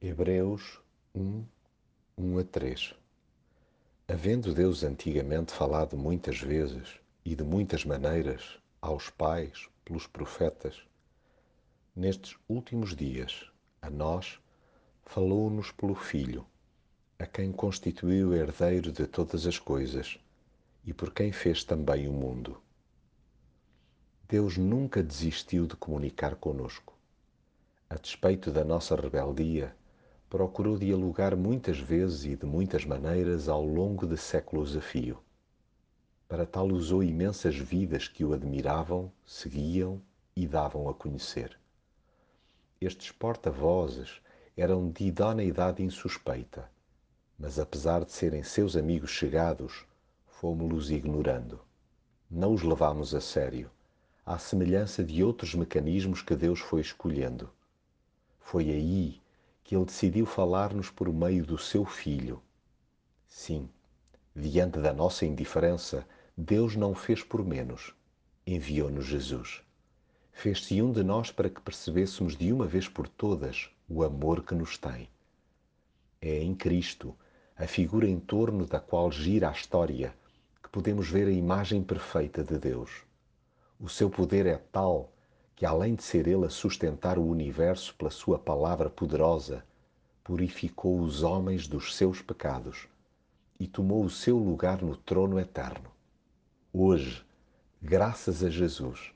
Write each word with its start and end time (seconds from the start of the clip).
Hebreus 0.00 0.80
1, 1.12 1.44
1 2.16 2.38
a 2.38 2.44
3 2.44 2.94
Havendo 4.06 4.54
Deus 4.54 4.84
antigamente 4.84 5.52
falado 5.52 5.96
muitas 5.98 6.38
vezes 6.38 7.00
e 7.24 7.34
de 7.34 7.42
muitas 7.42 7.84
maneiras 7.84 8.60
aos 8.80 9.10
pais 9.10 9.68
pelos 9.84 10.06
profetas, 10.06 10.80
nestes 11.96 12.36
últimos 12.48 12.94
dias, 12.94 13.50
a 13.82 13.90
nós, 13.90 14.38
falou-nos 15.04 15.72
pelo 15.72 15.96
Filho, 15.96 16.46
a 17.18 17.26
quem 17.26 17.50
constituiu 17.50 18.32
herdeiro 18.32 18.92
de 18.92 19.04
todas 19.04 19.48
as 19.48 19.58
coisas 19.58 20.16
e 20.84 20.94
por 20.94 21.12
quem 21.12 21.32
fez 21.32 21.64
também 21.64 22.06
o 22.06 22.12
mundo. 22.12 22.62
Deus 24.28 24.56
nunca 24.56 25.02
desistiu 25.02 25.66
de 25.66 25.74
comunicar 25.74 26.36
conosco. 26.36 26.96
A 27.90 27.96
despeito 27.96 28.52
da 28.52 28.62
nossa 28.62 28.94
rebeldia, 28.94 29.74
procurou 30.28 30.76
dialogar 30.76 31.34
muitas 31.34 31.78
vezes 31.78 32.24
e 32.24 32.36
de 32.36 32.44
muitas 32.44 32.84
maneiras 32.84 33.48
ao 33.48 33.64
longo 33.64 34.06
de 34.06 34.16
séculos 34.16 34.76
a 34.76 34.80
fio. 34.80 35.18
Para 36.28 36.44
tal 36.44 36.68
usou 36.68 37.02
imensas 37.02 37.56
vidas 37.56 38.06
que 38.06 38.22
o 38.22 38.34
admiravam, 38.34 39.10
seguiam 39.24 40.02
e 40.36 40.46
davam 40.46 40.86
a 40.86 40.94
conhecer. 40.94 41.58
Estes 42.78 43.10
porta-vozes 43.10 44.20
eram 44.54 44.90
de 44.90 45.06
idoneidade 45.06 45.82
insuspeita, 45.82 46.70
mas 47.38 47.58
apesar 47.58 48.04
de 48.04 48.12
serem 48.12 48.42
seus 48.42 48.76
amigos 48.76 49.10
chegados, 49.10 49.86
fomos-los 50.26 50.90
ignorando. 50.90 51.60
Não 52.30 52.52
os 52.52 52.62
levámos 52.62 53.14
a 53.14 53.20
sério, 53.22 53.70
à 54.26 54.36
semelhança 54.36 55.02
de 55.02 55.24
outros 55.24 55.54
mecanismos 55.54 56.20
que 56.20 56.36
Deus 56.36 56.60
foi 56.60 56.82
escolhendo. 56.82 57.50
Foi 58.38 58.68
aí 58.68 59.22
que 59.68 59.76
ele 59.76 59.84
decidiu 59.84 60.24
falar-nos 60.24 60.88
por 60.88 61.12
meio 61.12 61.44
do 61.44 61.58
seu 61.58 61.84
Filho. 61.84 62.40
Sim, 63.26 63.68
diante 64.34 64.78
da 64.80 64.94
nossa 64.94 65.26
indiferença, 65.26 66.08
Deus 66.34 66.74
não 66.74 66.94
fez 66.94 67.22
por 67.22 67.44
menos. 67.44 67.94
Enviou-nos 68.46 69.04
Jesus. 69.04 69.60
Fez-se 70.32 70.80
um 70.80 70.90
de 70.90 71.02
nós 71.02 71.30
para 71.30 71.50
que 71.50 71.60
percebêssemos 71.60 72.34
de 72.34 72.50
uma 72.50 72.66
vez 72.66 72.88
por 72.88 73.06
todas 73.06 73.68
o 73.86 74.02
amor 74.02 74.42
que 74.42 74.54
nos 74.54 74.78
tem. 74.78 75.06
É 76.18 76.42
em 76.42 76.54
Cristo, 76.54 77.14
a 77.54 77.66
figura 77.66 78.08
em 78.08 78.18
torno 78.18 78.64
da 78.64 78.80
qual 78.80 79.12
gira 79.12 79.50
a 79.50 79.52
história, 79.52 80.14
que 80.62 80.70
podemos 80.70 81.10
ver 81.10 81.28
a 81.28 81.30
imagem 81.30 81.82
perfeita 81.82 82.42
de 82.42 82.58
Deus. 82.58 83.02
O 83.78 83.86
seu 83.86 84.08
poder 84.08 84.46
é 84.46 84.56
tal 84.56 85.12
que, 85.58 85.66
além 85.66 85.96
de 85.96 86.04
ser 86.04 86.28
Ele 86.28 86.46
a 86.46 86.50
sustentar 86.50 87.18
o 87.18 87.26
universo 87.26 87.92
pela 87.96 88.12
Sua 88.12 88.38
palavra 88.38 88.88
poderosa, 88.88 89.64
purificou 90.22 91.00
os 91.00 91.24
homens 91.24 91.66
dos 91.66 91.96
seus 91.96 92.22
pecados 92.22 92.86
e 93.58 93.66
tomou 93.66 94.04
o 94.04 94.08
seu 94.08 94.38
lugar 94.38 94.80
no 94.80 94.96
trono 94.96 95.36
eterno. 95.36 95.90
Hoje, 96.72 97.26
graças 97.82 98.44
a 98.44 98.48
Jesus, 98.48 99.10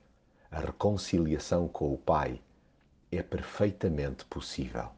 a 0.51 0.59
reconciliação 0.59 1.69
com 1.69 1.95
o 1.95 1.97
Pai 1.97 2.41
é 3.13 3.23
perfeitamente 3.23 4.25
possível. 4.25 4.91